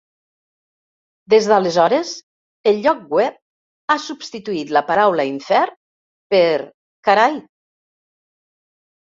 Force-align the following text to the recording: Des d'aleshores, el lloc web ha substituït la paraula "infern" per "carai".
Des 1.33 1.49
d'aleshores, 1.51 2.13
el 2.71 2.79
lloc 2.85 3.03
web 3.17 3.37
ha 3.93 3.99
substituït 4.07 4.73
la 4.79 4.83
paraula 4.89 5.27
"infern" 5.33 5.77
per 6.35 6.43
"carai". 7.11 7.39